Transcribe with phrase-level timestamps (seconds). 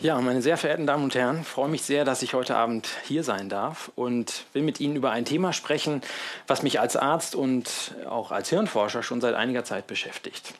[0.00, 3.24] Ja, meine sehr verehrten Damen und Herren, freue mich sehr, dass ich heute Abend hier
[3.24, 6.02] sein darf und will mit Ihnen über ein Thema sprechen,
[6.46, 10.52] was mich als Arzt und auch als Hirnforscher schon seit einiger Zeit beschäftigt.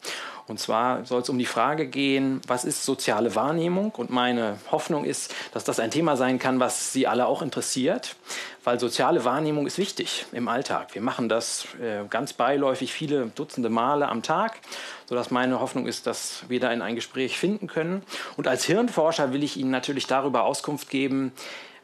[0.46, 3.92] Und zwar soll es um die Frage gehen, was ist soziale Wahrnehmung?
[3.92, 8.16] Und meine Hoffnung ist, dass das ein Thema sein kann, was Sie alle auch interessiert,
[8.62, 10.94] weil soziale Wahrnehmung ist wichtig im Alltag.
[10.94, 14.60] Wir machen das äh, ganz beiläufig viele Dutzende Male am Tag,
[15.06, 18.02] sodass meine Hoffnung ist, dass wir da in ein Gespräch finden können.
[18.36, 21.32] Und als Hirnforscher will ich Ihnen natürlich darüber Auskunft geben,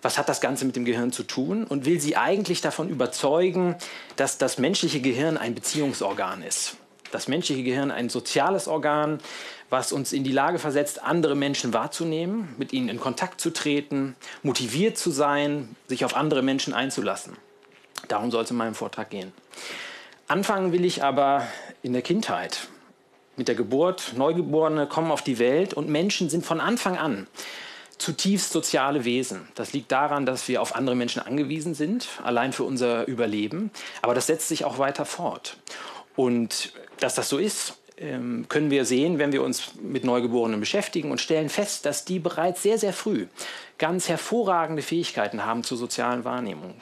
[0.03, 3.77] was hat das Ganze mit dem Gehirn zu tun und will Sie eigentlich davon überzeugen,
[4.17, 6.77] dass das menschliche Gehirn ein Beziehungsorgan ist
[7.11, 9.19] das menschliche Gehirn ein soziales Organ,
[9.69, 14.17] was uns in die Lage versetzt, andere Menschen wahrzunehmen, mit ihnen in Kontakt zu treten,
[14.43, 17.37] motiviert zu sein, sich auf andere Menschen einzulassen.
[18.09, 19.33] Darum soll es in meinem Vortrag gehen.
[20.27, 21.47] Anfangen will ich aber
[21.83, 22.69] in der Kindheit.
[23.37, 27.27] Mit der Geburt, Neugeborene kommen auf die Welt und Menschen sind von Anfang an
[28.01, 29.47] zutiefst soziale Wesen.
[29.55, 33.71] Das liegt daran, dass wir auf andere Menschen angewiesen sind, allein für unser Überleben.
[34.03, 35.59] Aber das setzt sich auch weiter fort.
[36.17, 41.11] Und dass das so ist, ähm, können wir sehen, wenn wir uns mit Neugeborenen beschäftigen
[41.11, 43.27] und stellen fest, dass die bereits sehr, sehr früh
[43.81, 46.75] ganz hervorragende Fähigkeiten haben zur sozialen Wahrnehmung.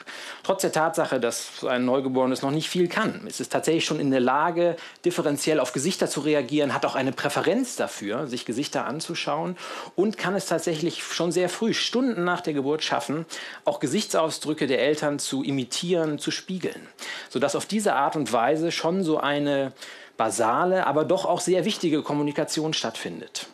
[0.43, 4.11] Trotz der Tatsache, dass ein Neugeborenes noch nicht viel kann, ist es tatsächlich schon in
[4.11, 4.75] der Lage,
[5.05, 9.55] differenziell auf Gesichter zu reagieren, hat auch eine Präferenz dafür, sich Gesichter anzuschauen
[9.95, 13.25] und kann es tatsächlich schon sehr früh, Stunden nach der Geburt schaffen,
[13.63, 16.85] auch Gesichtsausdrücke der Eltern zu imitieren, zu spiegeln,
[17.29, 19.71] sodass auf diese Art und Weise schon so eine
[20.19, 23.47] basale, aber doch auch sehr wichtige Kommunikation stattfindet.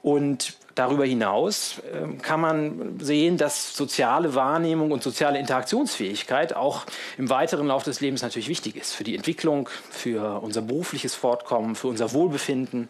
[0.00, 6.84] Und Darüber hinaus ähm, kann man sehen, dass soziale Wahrnehmung und soziale Interaktionsfähigkeit auch
[7.16, 8.92] im weiteren Lauf des Lebens natürlich wichtig ist.
[8.92, 12.88] Für die Entwicklung, für unser berufliches Fortkommen, für unser Wohlbefinden,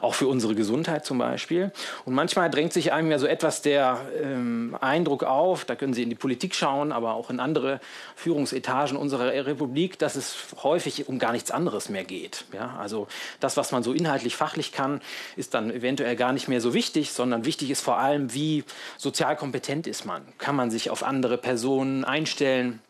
[0.00, 1.72] auch für unsere Gesundheit zum Beispiel.
[2.06, 6.02] Und manchmal drängt sich einem ja so etwas der ähm, Eindruck auf, da können Sie
[6.02, 7.80] in die Politik schauen, aber auch in andere
[8.14, 12.46] Führungsetagen unserer Republik, dass es häufig um gar nichts anderes mehr geht.
[12.54, 12.76] Ja?
[12.80, 13.08] Also
[13.40, 15.02] das, was man so inhaltlich, fachlich kann,
[15.36, 18.62] ist dann eventuell gar nicht mehr so wichtig, sondern sondern wichtig ist vor allem, wie
[18.96, 20.22] sozial kompetent ist man.
[20.38, 22.80] Kann man sich auf andere Personen einstellen?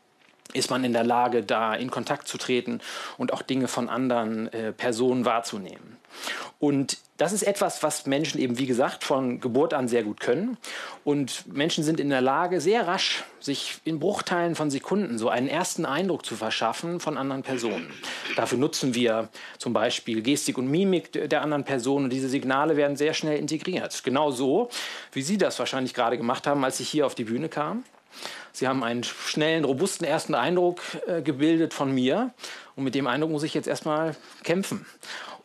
[0.53, 2.81] Ist man in der Lage, da in Kontakt zu treten
[3.19, 5.97] und auch Dinge von anderen äh, Personen wahrzunehmen?
[6.59, 10.57] Und das ist etwas, was Menschen eben, wie gesagt, von Geburt an sehr gut können.
[11.05, 15.49] Und Menschen sind in der Lage, sehr rasch sich in Bruchteilen von Sekunden so einen
[15.49, 17.91] ersten Eindruck zu verschaffen von anderen Personen.
[18.37, 19.29] Dafür nutzen wir
[19.59, 24.03] zum Beispiel Gestik und Mimik der anderen Person und diese Signale werden sehr schnell integriert.
[24.05, 24.69] Genau so,
[25.13, 27.85] wie Sie das wahrscheinlich gerade gemacht haben, als ich hier auf die Bühne kam.
[28.53, 32.33] Sie haben einen schnellen, robusten ersten Eindruck äh, gebildet von mir
[32.75, 34.87] und mit dem Eindruck muss ich jetzt erstmal kämpfen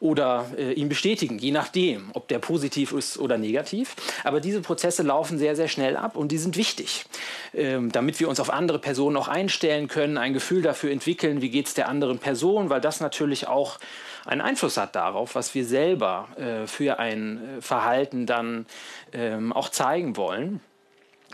[0.02, 3.96] oder äh, ihn bestätigen, je nachdem, ob der positiv ist oder negativ.
[4.24, 7.06] Aber diese Prozesse laufen sehr, sehr schnell ab und die sind wichtig,
[7.54, 11.52] ähm, damit wir uns auf andere Personen auch einstellen können, ein Gefühl dafür entwickeln, wie
[11.52, 13.78] geht es der anderen Person, weil das natürlich auch
[14.26, 18.66] einen Einfluss hat darauf, was wir selber äh, für ein äh, Verhalten dann
[19.14, 20.62] ähm, auch zeigen wollen.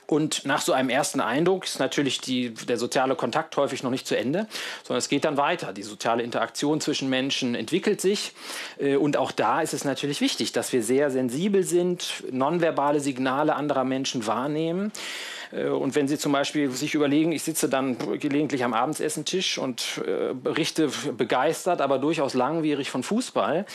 [0.08, 4.08] Und nach so einem ersten Eindruck ist natürlich die, der soziale Kontakt häufig noch nicht
[4.08, 4.48] zu Ende,
[4.84, 5.74] sondern es geht dann weiter.
[5.74, 8.32] Die soziale Interaktion zwischen Menschen entwickelt sich.
[8.80, 13.56] Äh, und auch da ist es natürlich wichtig, dass wir sehr sensibel sind, nonverbale Signale
[13.56, 14.94] anderer Menschen wahrnehmen.
[15.52, 20.02] Äh, und wenn Sie zum Beispiel sich überlegen, ich sitze dann gelegentlich am Abendsessentisch und
[20.06, 23.66] äh, berichte begeistert, aber durchaus langwierig von Fußball,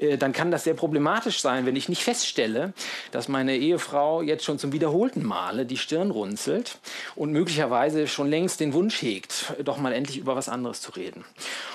[0.00, 2.72] äh, dann kann das sehr problematisch sein, wenn ich nicht feststelle,
[3.10, 6.78] dass meine Ehefrau jetzt schon zum wiederholten Male die Stirn runzelt
[7.14, 11.24] und möglicherweise schon längst den Wunsch hegt, doch mal endlich über was anderes zu reden.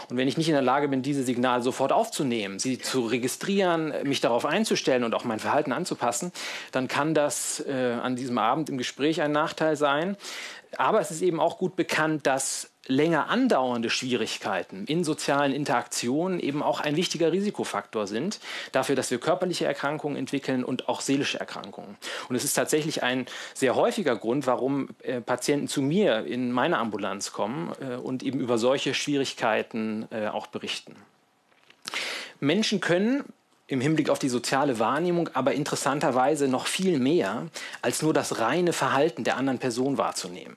[0.10, 3.94] Und wenn ich nicht in der Lage bin, diese Signale sofort aufzunehmen, sie zu registrieren,
[4.04, 6.32] mich darauf einzustellen und auch mein Verhalten anzupassen,
[6.72, 10.18] dann kann das äh, an diesem Abend im Gespräch ein Nachteil sein.
[10.76, 16.64] Aber es ist eben auch gut bekannt, dass länger andauernde Schwierigkeiten in sozialen Interaktionen eben
[16.64, 18.40] auch ein wichtiger Risikofaktor sind
[18.72, 21.98] dafür, dass wir körperliche Erkrankungen entwickeln und auch seelische Erkrankungen.
[22.30, 26.78] Und es ist tatsächlich ein sehr häufiger Grund, warum äh, Patienten zu mir in meine
[26.78, 30.96] Ambulanz kommen äh, und eben über solche Schwierigkeiten äh, auch berichten.
[32.40, 33.24] Menschen können
[33.68, 37.48] im Hinblick auf die soziale Wahrnehmung aber interessanterweise noch viel mehr
[37.82, 40.56] als nur das reine Verhalten der anderen Person wahrzunehmen.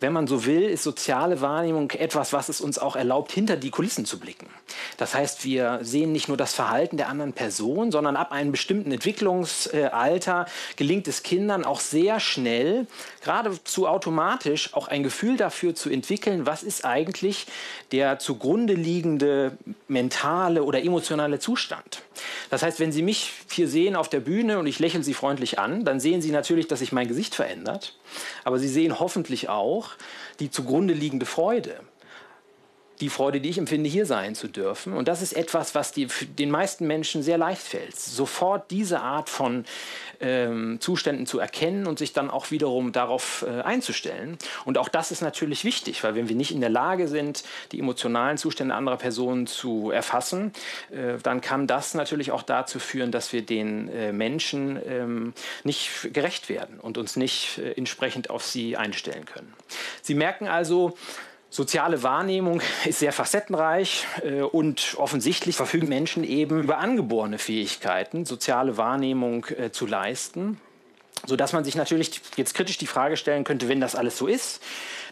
[0.00, 3.70] Wenn man so will, ist soziale Wahrnehmung etwas, was es uns auch erlaubt, hinter die
[3.70, 4.46] Kulissen zu blicken.
[4.96, 8.92] Das heißt, wir sehen nicht nur das Verhalten der anderen Person, sondern ab einem bestimmten
[8.92, 10.46] Entwicklungsalter
[10.76, 12.86] gelingt es Kindern auch sehr schnell,
[13.24, 17.46] geradezu automatisch, auch ein Gefühl dafür zu entwickeln, was ist eigentlich
[17.90, 19.58] der zugrunde liegende
[19.88, 22.02] mentale oder emotionale Zustand.
[22.50, 25.58] Das heißt, wenn Sie mich hier sehen auf der Bühne und ich lächle Sie freundlich
[25.58, 27.94] an, dann sehen Sie natürlich, dass sich mein Gesicht verändert.
[28.44, 29.90] Aber Sie sehen hoffentlich auch
[30.40, 31.80] die zugrunde liegende Freude
[33.00, 34.92] die Freude, die ich empfinde, hier sein zu dürfen.
[34.92, 36.08] Und das ist etwas, was die,
[36.38, 39.64] den meisten Menschen sehr leicht fällt, sofort diese Art von
[40.20, 44.38] ähm, Zuständen zu erkennen und sich dann auch wiederum darauf äh, einzustellen.
[44.64, 47.78] Und auch das ist natürlich wichtig, weil wenn wir nicht in der Lage sind, die
[47.78, 50.52] emotionalen Zustände anderer Personen zu erfassen,
[50.90, 55.34] äh, dann kann das natürlich auch dazu führen, dass wir den äh, Menschen ähm,
[55.64, 59.52] nicht gerecht werden und uns nicht äh, entsprechend auf sie einstellen können.
[60.02, 60.96] Sie merken also,
[61.50, 68.76] Soziale Wahrnehmung ist sehr facettenreich äh, und offensichtlich verfügen Menschen eben über angeborene Fähigkeiten, soziale
[68.76, 70.60] Wahrnehmung äh, zu leisten
[71.26, 74.62] sodass man sich natürlich jetzt kritisch die Frage stellen könnte, wenn das alles so ist,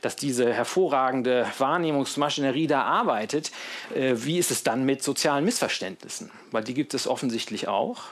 [0.03, 3.51] dass diese hervorragende Wahrnehmungsmaschinerie da arbeitet,
[3.95, 6.31] äh, wie ist es dann mit sozialen Missverständnissen?
[6.53, 8.05] Weil die gibt es offensichtlich auch.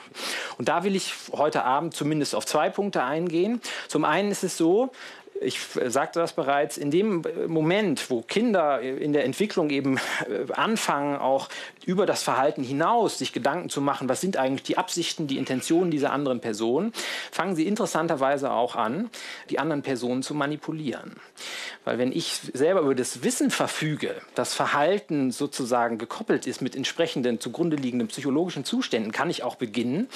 [0.58, 3.60] Und da will ich heute Abend zumindest auf zwei Punkte eingehen.
[3.88, 4.90] Zum einen ist es so,
[5.44, 9.98] ich sagte das bereits, in dem Moment, wo Kinder in der Entwicklung eben
[10.28, 11.48] äh, anfangen, auch
[11.86, 15.90] über das Verhalten hinaus sich Gedanken zu machen, was sind eigentlich die Absichten, die Intentionen
[15.90, 16.92] dieser anderen Person,
[17.30, 19.10] fangen sie interessanterweise auch an,
[19.50, 21.16] die anderen Personen zu manipulieren.
[21.84, 27.40] Weil wenn ich selber über das Wissen verfüge, das Verhalten sozusagen gekoppelt ist mit entsprechenden
[27.40, 30.08] zugrunde liegenden psychologischen Zuständen, kann ich auch beginnen,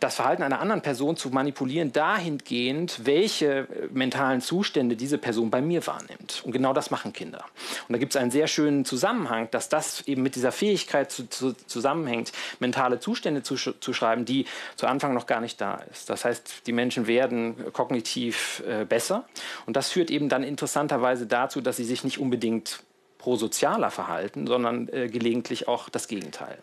[0.00, 5.60] das Verhalten einer anderen Person zu manipulieren, dahingehend, welche äh, mentalen Zustände diese Person bei
[5.60, 6.42] mir wahrnimmt.
[6.44, 7.44] Und genau das machen Kinder.
[7.88, 11.28] Und da gibt es einen sehr schönen Zusammenhang, dass das eben mit dieser Fähigkeit zu,
[11.28, 14.46] zu, zusammenhängt, mentale Zustände zu, zu schreiben, die
[14.76, 16.10] zu Anfang noch gar nicht da ist.
[16.10, 19.24] Das heißt, die Menschen werden kognitiv äh, besser.
[19.66, 22.82] Und das führt eben dann interessanterweise dazu, dass sie sich nicht unbedingt
[23.18, 26.58] prosozialer verhalten, sondern äh, gelegentlich auch das Gegenteil.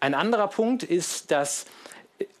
[0.00, 1.66] Ein anderer Punkt ist, dass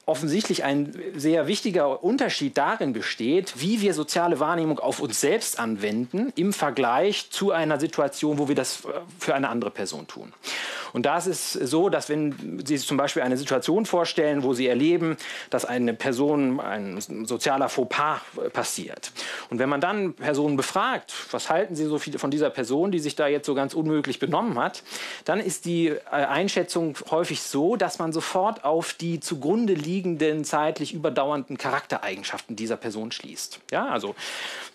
[0.06, 6.32] offensichtlich ein sehr wichtiger Unterschied darin besteht, wie wir soziale Wahrnehmung auf uns selbst anwenden
[6.36, 8.88] im Vergleich zu einer Situation, wo wir das äh,
[9.18, 10.32] für eine andere Person tun.
[10.94, 14.54] Und da ist es so, dass wenn Sie sich zum Beispiel eine Situation vorstellen, wo
[14.54, 15.16] Sie erleben,
[15.50, 18.20] dass eine Person, ein sozialer Fauxpas
[18.52, 19.10] passiert.
[19.50, 23.00] Und wenn man dann Personen befragt, was halten Sie so viel von dieser Person, die
[23.00, 24.84] sich da jetzt so ganz unmöglich benommen hat,
[25.24, 30.94] dann ist die äh, Einschätzung häufig so, dass man sofort auf die zugrunde liegenden, zeitlich
[30.94, 33.58] überdauernden Charaktereigenschaften dieser Person schließt.
[33.72, 34.14] Ja, also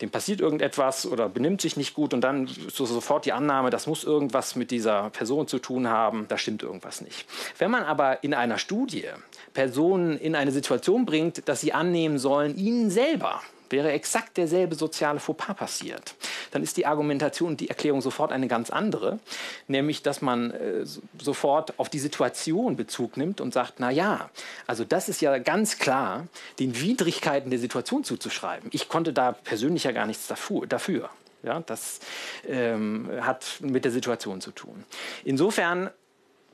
[0.01, 3.69] dem passiert irgendetwas oder benimmt sich nicht gut und dann ist so sofort die Annahme,
[3.69, 7.25] das muss irgendwas mit dieser Person zu tun haben haben, da stimmt irgendwas nicht.
[7.57, 9.05] Wenn man aber in einer Studie
[9.53, 13.41] Personen in eine Situation bringt, dass sie annehmen sollen, ihnen selber
[13.71, 16.15] wäre exakt derselbe soziale Fauxpas passiert,
[16.51, 19.19] dann ist die Argumentation und die Erklärung sofort eine ganz andere,
[19.67, 20.85] nämlich dass man äh,
[21.19, 24.29] sofort auf die Situation Bezug nimmt und sagt, na ja,
[24.65, 26.27] also das ist ja ganz klar
[26.57, 28.69] den Widrigkeiten der Situation zuzuschreiben.
[28.73, 31.09] Ich konnte da persönlich ja gar nichts dafür.
[31.41, 31.99] Ja, das
[32.47, 34.83] ähm, hat mit der Situation zu tun.
[35.23, 35.89] Insofern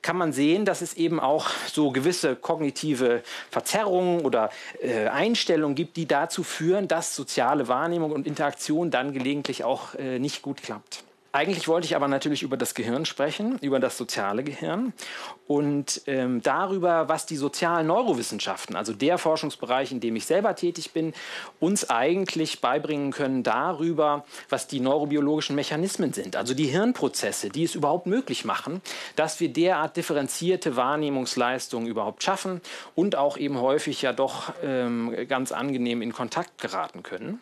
[0.06, 5.98] kann man sehen, dass es eben auch so gewisse kognitive Verzerrungen oder äh, Einstellungen gibt,
[5.98, 11.05] die dazu führen, dass soziale Wahrnehmung und Interaktion dann gelegentlich auch äh, nicht gut klappt.
[11.36, 14.94] Eigentlich wollte ich aber natürlich über das Gehirn sprechen, über das soziale Gehirn
[15.48, 20.92] und ähm, darüber, was die sozialen Neurowissenschaften, also der Forschungsbereich, in dem ich selber tätig
[20.92, 21.14] bin,
[21.59, 27.76] uns eigentlich beibringen können darüber, was die neurobiologischen Mechanismen sind, also die Hirnprozesse, die es
[27.76, 28.81] überhaupt möglich machen,
[29.18, 32.62] dass wir derart differenzierte Wahrnehmungsleistungen überhaupt schaffen
[32.95, 37.42] und auch eben häufig ja doch ähm, ganz angenehm in Kontakt geraten können.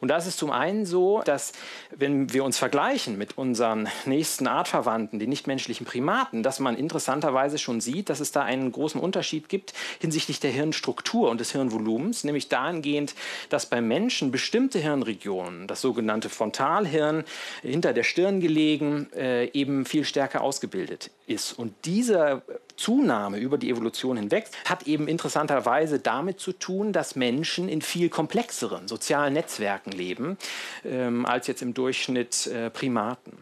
[0.00, 1.52] Und das ist zum einen so, dass
[1.94, 7.80] wenn wir uns vergleichen mit unseren nächsten Artverwandten, die nichtmenschlichen Primaten, dass man interessanterweise schon
[7.80, 12.48] sieht, dass es da einen großen Unterschied gibt hinsichtlich der Hirnstruktur und des Hirnvolumens, nämlich
[12.48, 13.14] dahingehend,
[13.48, 17.24] dass bei Menschen bestimmte Hirnregionen, das sogenannte Frontalhirn,
[17.62, 21.52] hinter der Stirn gelegen, äh, eben viel stärker ausgebildet ist.
[21.52, 22.42] Und diese
[22.76, 28.08] Zunahme über die Evolution hinweg hat eben interessanterweise damit zu tun, dass Menschen in viel
[28.08, 30.38] komplexeren sozialen Netzwerken leben
[30.84, 33.38] ähm, als jetzt im Durchschnitt äh, Primaten.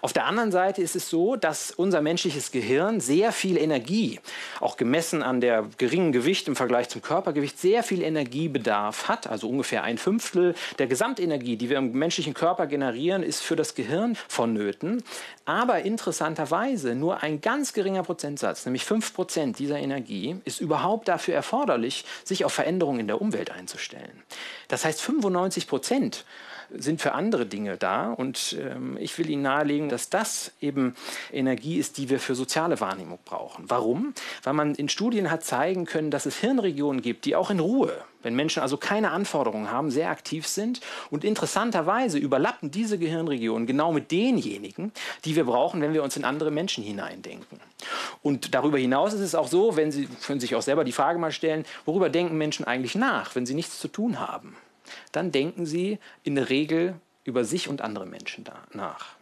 [0.00, 4.20] Auf der anderen Seite ist es so, dass unser menschliches Gehirn sehr viel Energie,
[4.60, 9.26] auch gemessen an der geringen Gewicht im Vergleich zum Körpergewicht, sehr viel Energiebedarf hat.
[9.26, 13.74] Also ungefähr ein Fünftel der Gesamtenergie, die wir im menschlichen Körper generieren, ist für das
[13.74, 15.02] Gehirn vonnöten.
[15.44, 21.34] Aber interessanterweise nur ein ganz geringer Prozentsatz, nämlich 5 Prozent dieser Energie, ist überhaupt dafür
[21.34, 24.22] erforderlich, sich auf Veränderungen in der Umwelt einzustellen.
[24.68, 26.24] Das heißt, 95 Prozent
[26.76, 28.12] sind für andere Dinge da.
[28.12, 30.94] Und ähm, ich will Ihnen nahelegen, dass das eben
[31.32, 33.64] Energie ist, die wir für soziale Wahrnehmung brauchen.
[33.68, 34.14] Warum?
[34.42, 37.92] Weil man in Studien hat zeigen können, dass es Hirnregionen gibt, die auch in Ruhe,
[38.22, 40.80] wenn Menschen also keine Anforderungen haben, sehr aktiv sind.
[41.10, 44.92] Und interessanterweise überlappen diese Gehirnregionen genau mit denjenigen,
[45.24, 47.60] die wir brauchen, wenn wir uns in andere Menschen hineindenken.
[48.22, 51.18] Und darüber hinaus ist es auch so, wenn Sie können sich auch selber die Frage
[51.18, 54.56] mal stellen, worüber denken Menschen eigentlich nach, wenn sie nichts zu tun haben?
[55.12, 56.94] Dann denken sie in der Regel
[57.24, 59.16] über sich und andere Menschen nach.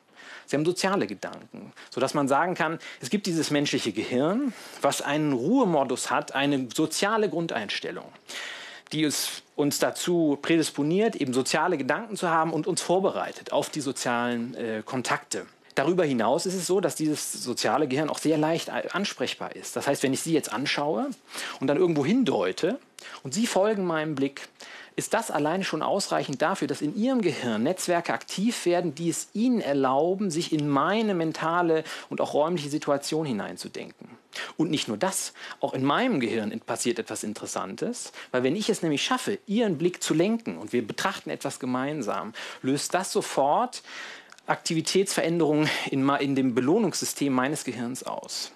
[0.46, 5.32] Sie haben soziale Gedanken, sodass man sagen kann, es gibt dieses menschliche Gehirn, was einen
[5.32, 8.06] Ruhemodus hat, eine soziale Grundeinstellung,
[8.92, 13.80] die es uns dazu prädisponiert, eben soziale Gedanken zu haben und uns vorbereitet auf die
[13.80, 15.46] sozialen äh, Kontakte.
[15.76, 19.76] Darüber hinaus ist es so, dass dieses soziale Gehirn auch sehr leicht ansprechbar ist.
[19.76, 21.10] Das heißt, wenn ich Sie jetzt anschaue
[21.60, 22.80] und dann irgendwo hindeute
[23.22, 24.48] und Sie folgen meinem Blick,
[24.96, 29.28] ist das allein schon ausreichend dafür, dass in Ihrem Gehirn Netzwerke aktiv werden, die es
[29.34, 34.08] Ihnen erlauben, sich in meine mentale und auch räumliche Situation hineinzudenken.
[34.56, 38.82] Und nicht nur das, auch in meinem Gehirn passiert etwas Interessantes, weil wenn ich es
[38.82, 42.32] nämlich schaffe, Ihren Blick zu lenken und wir betrachten etwas gemeinsam,
[42.62, 43.82] löst das sofort
[44.46, 48.52] Aktivitätsveränderungen in, in dem Belohnungssystem meines Gehirns aus.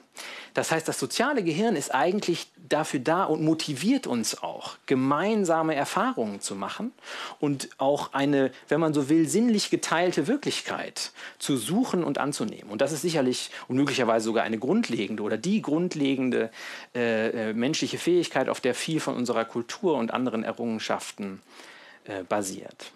[0.55, 6.41] Das heißt, das soziale Gehirn ist eigentlich dafür da und motiviert uns auch, gemeinsame Erfahrungen
[6.41, 6.93] zu machen
[7.39, 12.71] und auch eine, wenn man so will, sinnlich geteilte Wirklichkeit zu suchen und anzunehmen.
[12.71, 16.51] Und das ist sicherlich und möglicherweise sogar eine grundlegende oder die grundlegende
[16.95, 21.43] äh, äh menschliche Fähigkeit, auf der viel von unserer Kultur und anderen Errungenschaften
[22.05, 22.93] äh, basiert.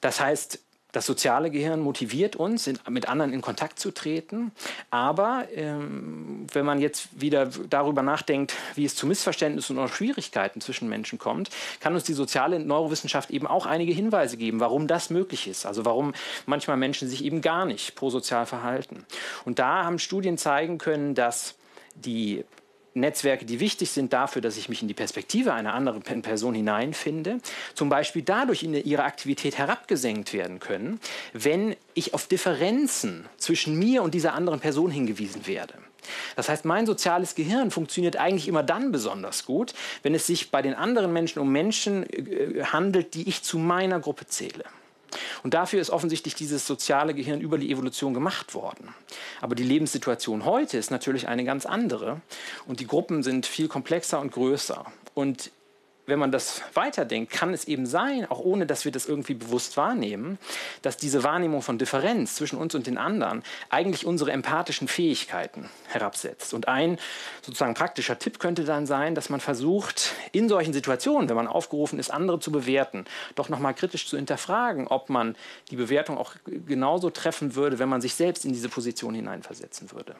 [0.00, 0.60] Das heißt,
[0.92, 4.52] das soziale Gehirn motiviert uns, mit anderen in Kontakt zu treten.
[4.90, 10.88] Aber ähm, wenn man jetzt wieder darüber nachdenkt, wie es zu Missverständnissen und Schwierigkeiten zwischen
[10.88, 15.46] Menschen kommt, kann uns die soziale Neurowissenschaft eben auch einige Hinweise geben, warum das möglich
[15.46, 15.66] ist.
[15.66, 16.14] Also warum
[16.46, 19.04] manchmal Menschen sich eben gar nicht prosozial verhalten.
[19.44, 21.54] Und da haben Studien zeigen können, dass
[21.94, 22.44] die
[23.00, 27.38] Netzwerke, die wichtig sind dafür, dass ich mich in die Perspektive einer anderen Person hineinfinde,
[27.74, 31.00] zum Beispiel dadurch in ihre Aktivität herabgesenkt werden können,
[31.32, 35.74] wenn ich auf Differenzen zwischen mir und dieser anderen Person hingewiesen werde.
[36.36, 40.62] Das heißt, mein soziales Gehirn funktioniert eigentlich immer dann besonders gut, wenn es sich bei
[40.62, 44.64] den anderen Menschen um Menschen äh, handelt, die ich zu meiner Gruppe zähle.
[45.42, 48.94] Und dafür ist offensichtlich dieses soziale Gehirn über die Evolution gemacht worden.
[49.40, 52.20] Aber die Lebenssituation heute ist natürlich eine ganz andere
[52.66, 54.84] und die Gruppen sind viel komplexer und größer.
[55.14, 55.50] Und
[56.10, 59.76] wenn man das weiterdenkt, kann es eben sein, auch ohne dass wir das irgendwie bewusst
[59.76, 60.38] wahrnehmen,
[60.82, 66.52] dass diese Wahrnehmung von Differenz zwischen uns und den anderen eigentlich unsere empathischen Fähigkeiten herabsetzt.
[66.52, 66.98] Und ein
[67.42, 71.98] sozusagen praktischer Tipp könnte dann sein, dass man versucht, in solchen Situationen, wenn man aufgerufen
[71.98, 75.36] ist, andere zu bewerten, doch nochmal kritisch zu hinterfragen, ob man
[75.70, 80.16] die Bewertung auch genauso treffen würde, wenn man sich selbst in diese Position hineinversetzen würde.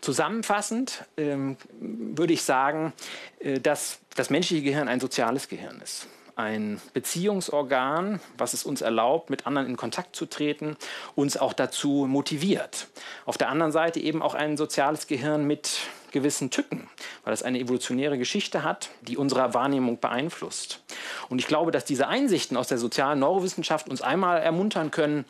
[0.00, 2.92] Zusammenfassend ähm, würde ich sagen,
[3.40, 6.06] äh, dass das menschliche Gehirn ein soziales Gehirn ist.
[6.36, 10.76] Ein Beziehungsorgan, was es uns erlaubt, mit anderen in Kontakt zu treten,
[11.14, 12.88] uns auch dazu motiviert.
[13.26, 15.80] Auf der anderen Seite eben auch ein soziales Gehirn mit
[16.12, 16.88] gewissen Tücken,
[17.24, 20.82] weil es eine evolutionäre Geschichte hat, die unsere Wahrnehmung beeinflusst.
[21.28, 25.24] Und ich glaube, dass diese Einsichten aus der sozialen Neurowissenschaft uns einmal ermuntern können,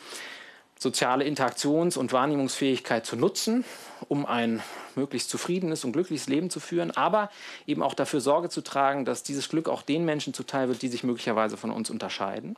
[0.81, 3.65] soziale Interaktions- und Wahrnehmungsfähigkeit zu nutzen,
[4.09, 4.63] um ein
[4.97, 7.31] möglichst zufriedenes und glückliches Leben zu führen, aber
[7.67, 10.89] eben auch dafür Sorge zu tragen, dass dieses Glück auch den Menschen zuteil wird, die
[10.89, 12.57] sich möglicherweise von uns unterscheiden.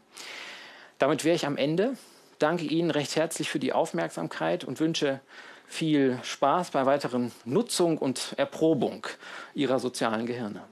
[0.99, 1.97] Damit wäre ich am Ende.
[2.39, 5.21] Danke Ihnen recht herzlich für die Aufmerksamkeit und wünsche
[5.67, 9.07] viel Spaß bei weiteren Nutzung und Erprobung
[9.55, 10.63] Ihrer sozialen Gehirne.